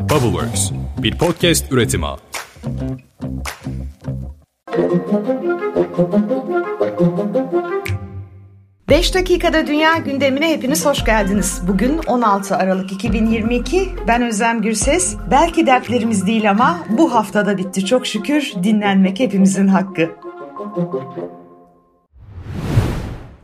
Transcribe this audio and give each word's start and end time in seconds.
Bubbleworks, 0.00 0.70
bir 1.02 1.18
podcast 1.18 1.72
üretimi. 1.72 2.06
Beş 8.88 9.14
dakikada 9.14 9.66
dünya 9.66 9.96
gündemine 9.96 10.48
hepiniz 10.48 10.86
hoş 10.86 11.04
geldiniz. 11.04 11.62
Bugün 11.68 11.98
16 11.98 12.56
Aralık 12.56 12.92
2022. 12.92 13.88
Ben 14.08 14.22
Özlem 14.22 14.62
Gürses. 14.62 15.16
Belki 15.30 15.66
dertlerimiz 15.66 16.26
değil 16.26 16.50
ama 16.50 16.78
bu 16.98 17.14
haftada 17.14 17.58
bitti 17.58 17.86
çok 17.86 18.06
şükür. 18.06 18.52
Dinlenmek 18.62 19.20
hepimizin 19.20 19.66
hakkı. 19.68 20.10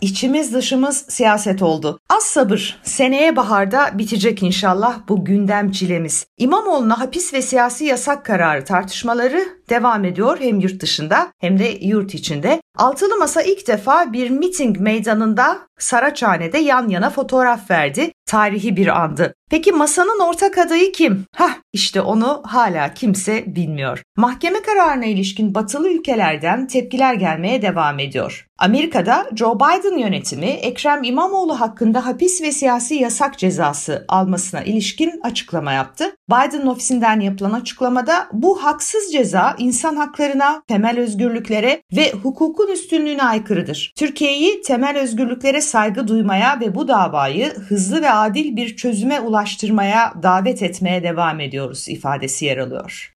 İçimiz 0.01 0.55
dışımız 0.55 1.05
siyaset 1.09 1.62
oldu. 1.62 2.01
Az 2.09 2.23
sabır. 2.23 2.81
Seneye 2.83 3.37
baharda 3.37 3.99
bitecek 3.99 4.43
inşallah 4.43 4.99
bu 5.09 5.25
gündem 5.25 5.71
çilemiz. 5.71 6.27
İmamoğlu'na 6.39 7.01
hapis 7.01 7.34
ve 7.34 7.43
siyasi 7.43 7.84
yasak 7.84 8.25
kararı 8.25 8.65
tartışmaları 8.65 9.45
devam 9.70 10.05
ediyor 10.05 10.39
hem 10.41 10.61
yurt 10.61 10.83
dışında 10.83 11.33
hem 11.39 11.59
de 11.59 11.79
yurt 11.83 12.15
içinde. 12.15 12.61
Altılı 12.77 13.19
Masa 13.19 13.43
ilk 13.43 13.69
defa 13.69 14.12
bir 14.12 14.30
miting 14.30 14.79
meydanında 14.79 15.59
Saraçhane'de 15.79 16.59
yan 16.59 16.89
yana 16.89 17.11
fotoğraf 17.11 17.70
verdi. 17.70 18.12
Tarihi 18.27 18.77
bir 18.77 19.03
andı. 19.03 19.35
Peki 19.51 19.73
masanın 19.73 20.21
ortak 20.21 20.59
adayı 20.59 20.93
kim? 20.93 21.25
Hah 21.37 21.55
işte 21.73 22.01
onu 22.01 22.43
hala 22.47 22.95
kimse 22.95 23.45
bilmiyor. 23.47 24.03
Mahkeme 24.17 24.62
kararına 24.62 25.05
ilişkin 25.05 25.55
batılı 25.55 25.89
ülkelerden 25.91 26.67
tepkiler 26.67 27.15
gelmeye 27.15 27.62
devam 27.62 27.98
ediyor. 27.98 28.47
Amerika'da 28.59 29.27
Joe 29.34 29.57
Biden 29.57 29.98
yönetimi 29.98 30.47
Ekrem 30.47 31.05
İmamoğlu 31.05 31.61
hakkında 31.61 32.07
hapis 32.07 32.43
ve 32.43 32.53
siyasi 32.53 32.95
yasak 32.95 33.39
cezası 33.39 34.05
almasına 34.09 34.62
ilişkin 34.62 35.20
açıklama 35.23 35.73
yaptı. 35.73 36.17
Biden 36.31 36.67
ofisinden 36.67 37.20
yapılan 37.20 37.53
açıklamada 37.53 38.29
bu 38.33 38.65
haksız 38.65 39.12
ceza 39.12 39.55
insan 39.59 39.97
haklarına, 39.97 40.62
temel 40.69 40.98
özgürlüklere 40.98 41.83
ve 41.97 42.12
hukukun 42.12 42.69
üstünlüğüne 42.69 43.22
aykırıdır. 43.22 43.93
Türkiye'yi 43.97 44.62
temel 44.62 44.98
özgürlüklere 44.98 45.61
saygı 45.61 46.09
duymaya 46.09 46.61
ve 46.61 46.75
bu 46.75 46.89
davayı 46.89 47.55
hızlı 47.55 48.03
ve 48.03 48.11
adil 48.22 48.56
bir 48.56 48.77
çözüme 48.77 49.20
ulaştırmaya 49.20 50.14
davet 50.22 50.62
etmeye 50.62 51.03
devam 51.03 51.41
ediyoruz 51.41 51.89
ifadesi 51.89 52.45
yer 52.45 52.59
alıyor. 52.59 53.16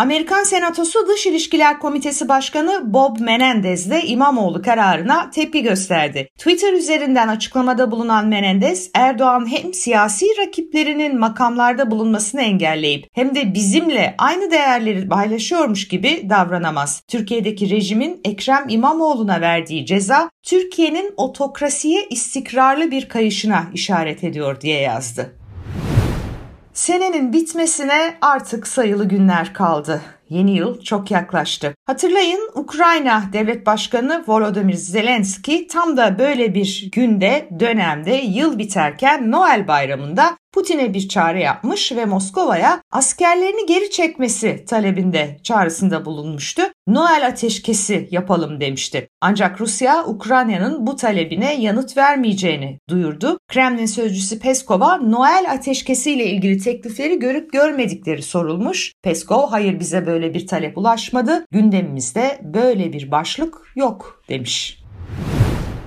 Amerikan 0.00 0.44
Senatosu 0.44 1.08
Dış 1.08 1.26
İlişkiler 1.26 1.78
Komitesi 1.78 2.28
Başkanı 2.28 2.82
Bob 2.84 3.20
Menendez 3.20 3.90
de 3.90 4.02
İmamoğlu 4.02 4.62
kararına 4.62 5.30
tepki 5.30 5.62
gösterdi. 5.62 6.28
Twitter 6.38 6.72
üzerinden 6.72 7.28
açıklamada 7.28 7.90
bulunan 7.90 8.28
Menendez, 8.28 8.90
Erdoğan 8.94 9.52
hem 9.52 9.74
siyasi 9.74 10.26
rakiplerinin 10.38 11.18
makamlarda 11.18 11.90
bulunmasını 11.90 12.42
engelleyip 12.42 13.06
hem 13.12 13.34
de 13.34 13.54
bizimle 13.54 14.14
aynı 14.18 14.50
değerleri 14.50 15.08
paylaşıyormuş 15.08 15.88
gibi 15.88 16.26
davranamaz. 16.30 17.02
Türkiye'deki 17.08 17.70
rejimin 17.70 18.20
Ekrem 18.24 18.64
İmamoğlu'na 18.68 19.40
verdiği 19.40 19.86
ceza 19.86 20.30
Türkiye'nin 20.42 21.14
otokrasiye 21.16 22.06
istikrarlı 22.10 22.90
bir 22.90 23.08
kayışına 23.08 23.64
işaret 23.74 24.24
ediyor 24.24 24.60
diye 24.60 24.80
yazdı. 24.80 25.39
Senenin 26.80 27.32
bitmesine 27.32 28.14
artık 28.20 28.66
sayılı 28.66 29.08
günler 29.08 29.54
kaldı. 29.54 30.00
Yeni 30.28 30.56
yıl 30.56 30.80
çok 30.80 31.10
yaklaştı. 31.10 31.74
Hatırlayın 31.86 32.50
Ukrayna 32.54 33.22
Devlet 33.32 33.66
Başkanı 33.66 34.24
Volodymyr 34.28 34.74
Zelenski 34.74 35.66
tam 35.66 35.96
da 35.96 36.18
böyle 36.18 36.54
bir 36.54 36.88
günde, 36.92 37.48
dönemde 37.60 38.12
yıl 38.12 38.58
biterken 38.58 39.30
Noel 39.30 39.68
Bayramı'nda 39.68 40.36
Putin'e 40.52 40.94
bir 40.94 41.08
çağrı 41.08 41.38
yapmış 41.38 41.92
ve 41.92 42.04
Moskova'ya 42.04 42.82
askerlerini 42.90 43.66
geri 43.66 43.90
çekmesi 43.90 44.64
talebinde 44.68 45.36
çağrısında 45.42 46.04
bulunmuştu. 46.04 46.62
Noel 46.86 47.26
ateşkesi 47.26 48.08
yapalım 48.10 48.60
demişti. 48.60 49.08
Ancak 49.20 49.60
Rusya 49.60 50.04
Ukrayna'nın 50.06 50.86
bu 50.86 50.96
talebine 50.96 51.54
yanıt 51.54 51.96
vermeyeceğini 51.96 52.78
duyurdu. 52.88 53.38
Kremlin 53.48 53.86
sözcüsü 53.86 54.38
Peskov'a 54.38 54.96
Noel 54.96 55.46
ateşkesi 55.50 56.10
ile 56.12 56.26
ilgili 56.26 56.58
teklifleri 56.58 57.18
görüp 57.18 57.52
görmedikleri 57.52 58.22
sorulmuş. 58.22 58.92
Peskov 59.02 59.50
hayır 59.50 59.80
bize 59.80 60.06
böyle 60.06 60.34
bir 60.34 60.46
talep 60.46 60.78
ulaşmadı. 60.78 61.44
Gündemimizde 61.50 62.40
böyle 62.42 62.92
bir 62.92 63.10
başlık 63.10 63.54
yok 63.76 64.22
demiş. 64.28 64.79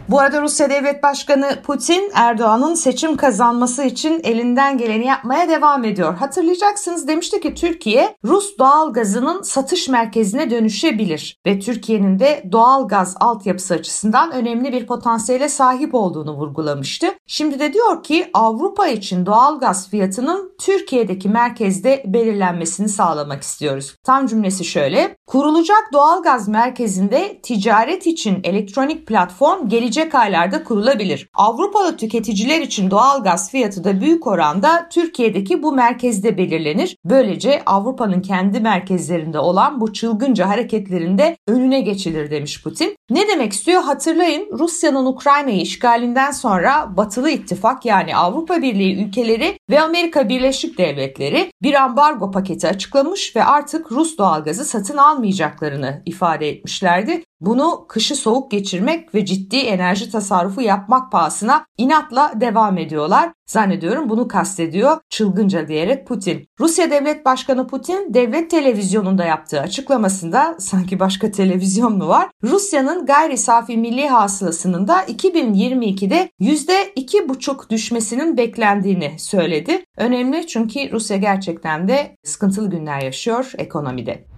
Bu 0.09 0.19
arada 0.19 0.41
Rusya 0.41 0.69
Devlet 0.69 1.03
Başkanı 1.03 1.61
Putin 1.63 2.11
Erdoğan'ın 2.13 2.73
seçim 2.73 3.17
kazanması 3.17 3.83
için 3.83 4.21
elinden 4.23 4.77
geleni 4.77 5.05
yapmaya 5.05 5.49
devam 5.49 5.83
ediyor. 5.83 6.15
Hatırlayacaksınız 6.15 7.07
demişti 7.07 7.41
ki 7.41 7.53
Türkiye 7.53 8.15
Rus 8.25 8.57
doğal 8.57 8.93
gazının 8.93 9.41
satış 9.41 9.89
merkezine 9.89 10.49
dönüşebilir 10.49 11.37
ve 11.45 11.59
Türkiye'nin 11.59 12.19
de 12.19 12.43
doğal 12.51 12.87
gaz 12.87 13.15
altyapısı 13.19 13.73
açısından 13.73 14.31
önemli 14.31 14.73
bir 14.73 14.87
potansiyele 14.87 15.49
sahip 15.49 15.95
olduğunu 15.95 16.33
vurgulamıştı. 16.33 17.07
Şimdi 17.27 17.59
de 17.59 17.73
diyor 17.73 18.03
ki 18.03 18.29
Avrupa 18.33 18.87
için 18.87 19.25
doğal 19.25 19.59
gaz 19.59 19.89
fiyatının 19.89 20.51
Türkiye'deki 20.59 21.29
merkezde 21.29 22.03
belirlenmesini 22.07 22.89
sağlamak 22.89 23.43
istiyoruz. 23.43 23.95
Tam 24.03 24.27
cümlesi 24.27 24.65
şöyle. 24.65 25.15
Kurulacak 25.27 25.89
doğal 25.93 26.23
gaz 26.23 26.47
merkezinde 26.47 27.39
ticaret 27.43 28.07
için 28.07 28.39
elektronik 28.43 29.07
platform 29.07 29.69
gelecek 29.69 29.92
gelecek 29.93 30.15
aylarda 30.15 30.63
kurulabilir. 30.63 31.29
Avrupalı 31.33 31.97
tüketiciler 31.97 32.61
için 32.61 32.91
doğal 32.91 33.23
gaz 33.23 33.51
fiyatı 33.51 33.83
da 33.83 34.01
büyük 34.01 34.27
oranda 34.27 34.89
Türkiye'deki 34.89 35.63
bu 35.63 35.73
merkezde 35.73 36.37
belirlenir. 36.37 36.97
Böylece 37.05 37.61
Avrupa'nın 37.65 38.21
kendi 38.21 38.59
merkezlerinde 38.59 39.39
olan 39.39 39.81
bu 39.81 39.93
çılgınca 39.93 40.49
hareketlerinde 40.49 41.37
önüne 41.47 41.81
geçilir 41.81 42.31
demiş 42.31 42.63
Putin. 42.63 42.95
Ne 43.09 43.27
demek 43.27 43.53
istiyor 43.53 43.83
hatırlayın 43.83 44.47
Rusya'nın 44.59 45.05
Ukrayna'yı 45.05 45.61
işgalinden 45.61 46.31
sonra 46.31 46.97
Batılı 46.97 47.29
ittifak 47.29 47.85
yani 47.85 48.15
Avrupa 48.15 48.61
Birliği 48.61 49.07
ülkeleri 49.07 49.57
ve 49.69 49.81
Amerika 49.81 50.29
Birleşik 50.29 50.77
Devletleri 50.77 51.51
bir 51.63 51.73
ambargo 51.73 52.31
paketi 52.31 52.67
açıklamış 52.67 53.35
ve 53.35 53.43
artık 53.43 53.91
Rus 53.91 54.17
doğalgazı 54.17 54.65
satın 54.65 54.97
almayacaklarını 54.97 56.01
ifade 56.05 56.49
etmişlerdi. 56.49 57.23
Bunu 57.45 57.85
kışı 57.87 58.15
soğuk 58.15 58.51
geçirmek 58.51 59.15
ve 59.15 59.25
ciddi 59.25 59.57
enerji 59.57 60.11
tasarrufu 60.11 60.61
yapmak 60.61 61.11
pahasına 61.11 61.65
inatla 61.77 62.31
devam 62.35 62.77
ediyorlar. 62.77 63.31
Zannediyorum 63.45 64.09
bunu 64.09 64.27
kastediyor 64.27 64.97
çılgınca 65.09 65.67
diyerek 65.67 66.07
Putin. 66.07 66.47
Rusya 66.59 66.91
Devlet 66.91 67.25
Başkanı 67.25 67.67
Putin 67.67 68.13
devlet 68.13 68.51
televizyonunda 68.51 69.25
yaptığı 69.25 69.59
açıklamasında 69.61 70.55
sanki 70.59 70.99
başka 70.99 71.31
televizyon 71.31 71.97
mu 71.97 72.07
var? 72.07 72.29
Rusya'nın 72.43 73.05
gayri 73.05 73.37
safi 73.37 73.77
milli 73.77 74.07
hasılasının 74.07 74.87
da 74.87 75.03
2022'de 75.03 76.29
%2,5 76.41 77.69
düşmesinin 77.69 78.37
beklendiğini 78.37 79.19
söyledi. 79.19 79.85
Önemli 79.97 80.47
çünkü 80.47 80.91
Rusya 80.91 81.17
gerçekten 81.17 81.87
de 81.87 82.17
sıkıntılı 82.23 82.69
günler 82.69 83.01
yaşıyor 83.01 83.51
ekonomide. 83.57 84.32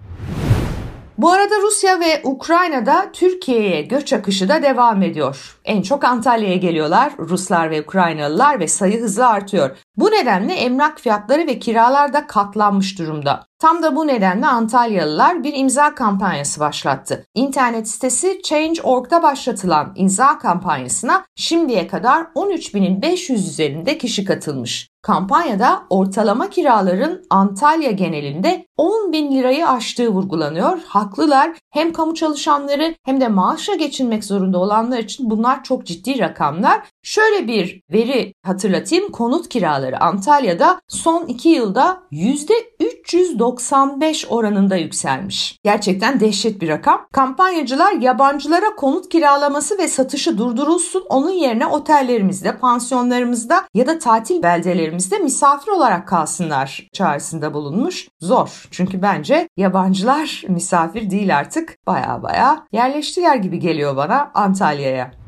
Bu 1.18 1.32
arada 1.32 1.56
Rusya 1.62 2.00
ve 2.00 2.22
Ukrayna'da 2.24 3.12
Türkiye'ye 3.14 3.82
göç 3.82 4.14
akışı 4.14 4.50
da 4.50 4.64
devam 4.64 5.02
ediyor. 5.02 5.60
En 5.66 5.82
çok 5.82 6.04
Antalya'ya 6.04 6.56
geliyorlar 6.56 7.14
Ruslar 7.20 7.72
ve 7.72 7.82
Ukraynalılar 7.82 8.60
ve 8.60 8.68
sayı 8.68 9.02
hızla 9.02 9.30
artıyor. 9.30 9.78
Bu 9.98 10.12
nedenle 10.12 10.54
emlak 10.54 11.00
fiyatları 11.00 11.48
ve 11.48 11.60
kiralar 11.60 12.14
da 12.14 12.28
katlanmış 12.28 13.00
durumda. 13.00 13.46
Tam 13.60 13.84
da 13.84 13.96
bu 13.96 14.08
nedenle 14.08 14.48
Antalyalılar 14.48 15.44
bir 15.44 15.54
imza 15.54 15.96
kampanyası 15.96 16.60
başlattı. 16.60 17.26
İnternet 17.36 17.88
sitesi 17.88 18.42
Change.org'da 18.44 19.24
başlatılan 19.24 19.94
imza 19.96 20.38
kampanyasına 20.40 21.26
şimdiye 21.36 21.88
kadar 21.88 22.22
13.500 22.22 23.34
üzerinde 23.34 23.98
kişi 23.98 24.26
katılmış. 24.26 24.90
Kampanyada 25.06 25.84
ortalama 25.90 26.50
kiraların 26.50 27.24
Antalya 27.30 27.92
genelinde 27.92 28.66
10 28.78 29.12
bin 29.12 29.32
lirayı 29.32 29.70
aştığı 29.70 30.10
vurgulanıyor. 30.10 30.80
Haklılar 30.88 31.52
hem 31.72 31.94
kamu 31.94 32.16
çalışanları 32.16 32.96
hem 33.04 33.22
de 33.22 33.28
maaşla 33.28 33.76
geçinmek 33.76 34.24
zorunda 34.24 34.60
olanlar 34.60 35.00
için 35.00 35.30
bunlar 35.30 35.64
çok 35.64 35.86
ciddi 35.86 36.20
rakamlar. 36.20 36.82
Şöyle 37.04 37.48
bir 37.48 37.82
veri 37.92 38.34
hatırlatayım. 38.44 39.12
Konut 39.12 39.50
kiraları 39.50 40.00
Antalya'da 40.00 40.82
son 40.88 41.26
2 41.26 41.50
yılda 41.50 42.04
%395 43.06 44.28
oranında 44.28 44.76
yükselmiş. 44.76 45.60
Gerçekten 45.64 46.20
dehşet 46.20 46.62
bir 46.62 46.70
rakam. 46.70 47.08
Kampanyacılar 47.12 47.92
yabancılara 47.94 48.76
konut 48.76 49.10
kiralaması 49.10 49.78
ve 49.78 49.88
satışı 49.88 50.38
durdurulsun. 50.38 51.06
Onun 51.10 51.30
yerine 51.30 51.68
otellerimizde, 51.68 52.58
pansiyonlarımızda 52.58 53.64
ya 53.74 53.88
da 53.88 54.00
tatil 54.00 54.44
beldelerimizde 54.44 55.18
misafir 55.18 55.72
olarak 55.72 56.08
kalsınlar 56.08 56.88
çağrısında 56.94 57.54
bulunmuş. 57.54 58.08
Zor. 58.20 58.68
Çünkü 58.72 59.02
bence 59.02 59.50
yabancılar 59.58 60.44
misafir 60.48 61.10
değil 61.10 61.38
artık. 61.38 61.78
Baya 61.88 62.24
baya 62.24 62.68
yerleştiler 62.72 63.36
gibi 63.36 63.60
geliyor 63.60 63.96
bana 63.96 64.32
Antalya'ya. 64.34 65.25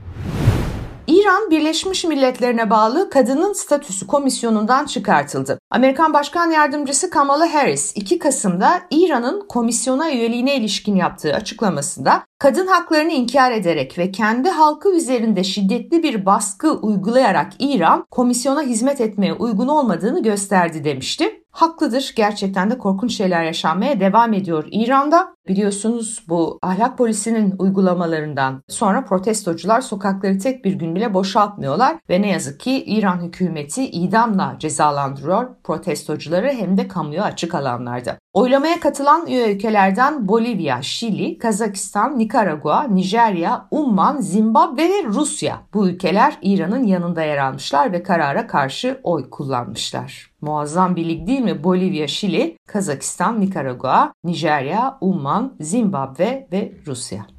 İran 1.07 1.51
Birleşmiş 1.51 2.05
Milletler'e 2.05 2.69
bağlı 2.69 3.09
Kadının 3.09 3.53
Statüsü 3.53 4.07
Komisyonu'ndan 4.07 4.85
çıkartıldı. 4.85 5.59
Amerikan 5.71 6.13
Başkan 6.13 6.51
Yardımcısı 6.51 7.09
Kamala 7.09 7.53
Harris 7.53 7.91
2 7.95 8.19
Kasım'da 8.19 8.81
İran'ın 8.91 9.47
komisyona 9.47 10.11
üyeliğine 10.11 10.55
ilişkin 10.55 10.95
yaptığı 10.95 11.33
açıklamasında 11.33 12.23
kadın 12.39 12.67
haklarını 12.67 13.11
inkar 13.11 13.51
ederek 13.51 13.97
ve 13.97 14.11
kendi 14.11 14.49
halkı 14.49 14.95
üzerinde 14.95 15.43
şiddetli 15.43 16.03
bir 16.03 16.25
baskı 16.25 16.71
uygulayarak 16.71 17.51
İran 17.59 18.05
komisyona 18.11 18.61
hizmet 18.61 19.01
etmeye 19.01 19.33
uygun 19.33 19.67
olmadığını 19.67 20.23
gösterdi 20.23 20.83
demişti. 20.83 21.43
Haklıdır. 21.57 22.13
Gerçekten 22.15 22.71
de 22.71 22.77
korkunç 22.77 23.17
şeyler 23.17 23.43
yaşanmaya 23.43 23.99
devam 23.99 24.33
ediyor 24.33 24.67
İran'da. 24.71 25.35
Biliyorsunuz 25.47 26.23
bu 26.29 26.59
ahlak 26.61 26.97
polisinin 26.97 27.55
uygulamalarından 27.59 28.61
sonra 28.67 29.05
protestocular 29.05 29.81
sokakları 29.81 30.39
tek 30.39 30.65
bir 30.65 30.73
gün 30.73 30.95
bile 30.95 31.13
boşaltmıyorlar 31.13 31.97
ve 32.09 32.21
ne 32.21 32.29
yazık 32.29 32.59
ki 32.59 32.83
İran 32.83 33.21
hükümeti 33.21 33.89
idamla 33.89 34.55
cezalandırıyor 34.59 35.47
protestocuları 35.63 36.47
hem 36.47 36.77
de 36.77 36.87
kamuya 36.87 37.23
açık 37.23 37.55
alanlarda. 37.55 38.17
Oylamaya 38.33 38.79
katılan 38.79 39.27
üye 39.27 39.55
ülkelerden 39.55 40.27
Bolivya, 40.27 40.81
Şili, 40.81 41.37
Kazakistan, 41.37 42.19
Nikaragua, 42.19 42.83
Nijerya, 42.83 43.67
Umman, 43.71 44.21
Zimbabwe 44.21 44.83
ve 44.83 45.03
Rusya. 45.05 45.61
Bu 45.73 45.89
ülkeler 45.89 46.37
İran'ın 46.41 46.83
yanında 46.83 47.23
yer 47.23 47.37
almışlar 47.37 47.91
ve 47.91 48.03
karara 48.03 48.47
karşı 48.47 48.99
oy 49.03 49.29
kullanmışlar. 49.29 50.31
Muazzam 50.41 50.95
bir 50.95 51.05
lig 51.05 51.27
değil 51.27 51.39
mi? 51.41 51.63
Bolivya, 51.63 52.07
Şili, 52.07 52.57
Kazakistan, 52.67 53.41
Nikaragua, 53.41 54.13
Nijerya, 54.23 54.97
Umman, 55.01 55.55
Zimbabwe 55.59 56.47
ve 56.51 56.73
Rusya. 56.87 57.36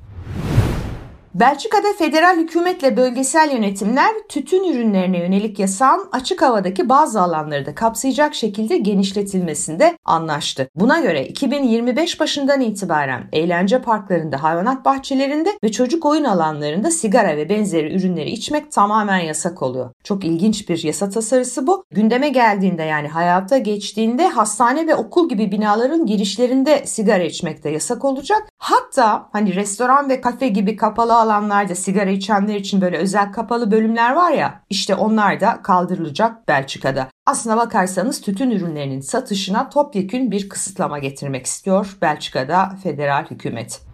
Belçika'da 1.41 1.93
federal 1.99 2.37
hükümetle 2.37 2.97
bölgesel 2.97 3.51
yönetimler 3.53 4.11
tütün 4.29 4.73
ürünlerine 4.73 5.19
yönelik 5.19 5.59
yasağın 5.59 6.09
açık 6.13 6.43
havadaki 6.43 6.89
bazı 6.89 7.21
alanları 7.21 7.67
da 7.67 7.75
kapsayacak 7.75 8.35
şekilde 8.35 8.77
genişletilmesinde 8.77 9.97
anlaştı. 10.05 10.69
Buna 10.75 11.01
göre 11.01 11.27
2025 11.27 12.21
başından 12.21 12.61
itibaren 12.61 13.29
eğlence 13.33 13.83
parklarında, 13.83 14.43
hayvanat 14.43 14.85
bahçelerinde 14.85 15.59
ve 15.65 15.73
çocuk 15.73 16.07
oyun 16.07 16.25
alanlarında 16.25 16.91
sigara 16.91 17.37
ve 17.37 17.49
benzeri 17.49 17.97
ürünleri 17.97 18.31
içmek 18.31 18.73
tamamen 18.73 19.19
yasak 19.19 19.63
oluyor. 19.63 19.91
Çok 20.05 20.25
ilginç 20.25 20.69
bir 20.69 20.83
yasa 20.83 21.11
tasarısı 21.11 21.67
bu. 21.67 21.85
Gündeme 21.91 22.29
geldiğinde 22.29 22.83
yani 22.83 23.09
hayata 23.09 23.59
geçtiğinde 23.59 24.29
hastane 24.29 24.87
ve 24.87 24.95
okul 24.95 25.29
gibi 25.29 25.53
binaların 25.53 26.07
girişlerinde 26.07 26.87
sigara 26.87 27.25
içmek 27.25 27.65
de 27.65 27.71
yasak 27.71 28.05
olacak. 28.05 28.49
Hatta 28.59 29.29
hani 29.33 29.55
restoran 29.55 30.09
ve 30.09 30.21
kafe 30.21 30.49
gibi 30.49 30.77
kapalı 30.77 31.15
alanlarda 31.15 31.28
sigara 31.75 32.11
içenler 32.11 32.55
için 32.55 32.81
böyle 32.81 32.97
özel 32.97 33.33
kapalı 33.33 33.71
bölümler 33.71 34.13
var 34.13 34.33
ya 34.33 34.61
işte 34.71 34.95
onlar 34.95 35.41
da 35.41 35.63
kaldırılacak 35.63 36.49
Belçika'da. 36.49 37.09
Aslına 37.27 37.57
bakarsanız 37.57 38.21
tütün 38.21 38.51
ürünlerinin 38.51 39.01
satışına 39.01 39.69
topyekün 39.69 40.31
bir 40.31 40.49
kısıtlama 40.49 40.99
getirmek 40.99 41.47
istiyor 41.47 41.97
Belçika'da 42.03 42.73
federal 42.83 43.25
hükümet. 43.31 43.89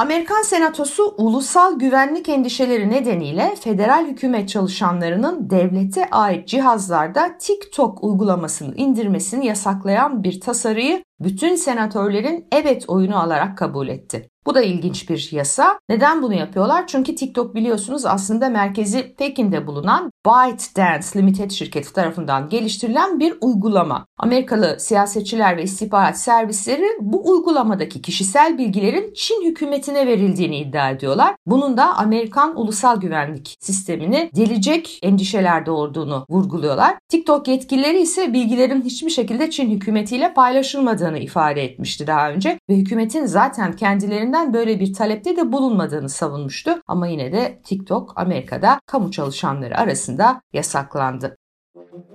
Amerikan 0.00 0.42
Senatosu 0.42 1.14
ulusal 1.18 1.78
güvenlik 1.78 2.28
endişeleri 2.28 2.90
nedeniyle 2.90 3.54
federal 3.60 4.06
hükümet 4.06 4.48
çalışanlarının 4.48 5.50
devlete 5.50 6.10
ait 6.10 6.48
cihazlarda 6.48 7.38
TikTok 7.38 8.04
uygulamasını 8.04 8.74
indirmesini 8.74 9.46
yasaklayan 9.46 10.24
bir 10.24 10.40
tasarıyı 10.40 11.04
bütün 11.20 11.54
senatörlerin 11.54 12.46
evet 12.52 12.84
oyunu 12.88 13.18
alarak 13.20 13.58
kabul 13.58 13.88
etti. 13.88 14.30
Bu 14.46 14.54
da 14.54 14.62
ilginç 14.62 15.10
bir 15.10 15.28
yasa. 15.32 15.78
Neden 15.88 16.22
bunu 16.22 16.34
yapıyorlar? 16.34 16.86
Çünkü 16.86 17.14
TikTok 17.14 17.54
biliyorsunuz 17.54 18.06
aslında 18.06 18.48
merkezi 18.48 19.14
Pekin'de 19.18 19.66
bulunan 19.66 20.10
ByteDance 20.26 21.06
Limited 21.16 21.50
şirketi 21.50 21.92
tarafından 21.92 22.48
geliştirilen 22.48 23.20
bir 23.20 23.34
uygulama. 23.40 24.06
Amerikalı 24.18 24.80
siyasetçiler 24.80 25.56
ve 25.56 25.62
istihbarat 25.62 26.18
servisleri 26.18 26.86
bu 27.00 27.30
uygulamadaki 27.30 28.02
kişisel 28.02 28.58
bilgilerin 28.58 29.12
Çin 29.14 29.44
hükümetine 29.44 30.06
verildiğini 30.06 30.58
iddia 30.58 30.90
ediyorlar. 30.90 31.34
Bunun 31.46 31.76
da 31.76 31.96
Amerikan 31.96 32.60
ulusal 32.60 33.00
güvenlik 33.00 33.56
sistemini 33.60 34.30
delecek 34.36 34.98
endişelerde 35.02 35.70
olduğunu 35.70 36.26
vurguluyorlar. 36.30 36.94
TikTok 37.08 37.48
yetkilileri 37.48 38.00
ise 38.00 38.32
bilgilerin 38.32 38.82
hiçbir 38.82 39.10
şekilde 39.10 39.50
Çin 39.50 39.70
hükümetiyle 39.70 40.34
paylaşılmadığını 40.34 41.09
ifade 41.18 41.64
etmişti 41.64 42.06
daha 42.06 42.30
önce 42.30 42.58
ve 42.70 42.76
hükümetin 42.76 43.26
zaten 43.26 43.72
kendilerinden 43.72 44.54
böyle 44.54 44.80
bir 44.80 44.92
talepte 44.92 45.36
de 45.36 45.52
bulunmadığını 45.52 46.08
savunmuştu. 46.08 46.70
Ama 46.86 47.06
yine 47.06 47.32
de 47.32 47.60
TikTok 47.64 48.12
Amerika'da 48.16 48.80
kamu 48.86 49.10
çalışanları 49.10 49.78
arasında 49.78 50.42
yasaklandı. 50.52 51.36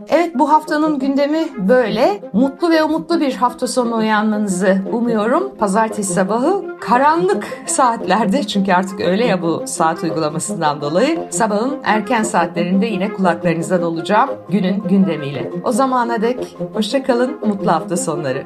Evet 0.10 0.36
bu 0.36 0.52
haftanın 0.52 1.00
gündemi 1.00 1.48
böyle. 1.58 2.22
Mutlu 2.34 2.70
ve 2.70 2.84
umutlu 2.84 3.20
bir 3.20 3.34
hafta 3.34 3.68
sonu 3.68 3.96
uyanmanızı 3.96 4.78
umuyorum. 4.92 5.56
Pazartesi 5.58 6.14
sabahı 6.14 6.80
karanlık 6.80 7.48
saatlerde 7.66 8.44
çünkü 8.44 8.74
artık 8.74 9.02
öyle 9.02 9.26
ya 9.26 9.42
bu 9.42 9.64
saat 9.66 10.04
uygulamasından 10.04 10.82
dolayı 10.82 11.28
sabahın 11.30 11.78
erken 11.84 12.24
saatlerinde 12.24 12.86
yine 12.86 13.14
kulaklarınızdan 13.14 13.84
olacağım 13.84 14.30
günün 14.50 14.84
gündemiyle. 14.84 15.52
O 15.64 15.72
zamana 15.72 16.22
dek 16.22 16.58
hoşçakalın, 16.74 17.40
mutlu 17.48 17.72
hafta 17.72 17.98
sonları. 17.98 18.46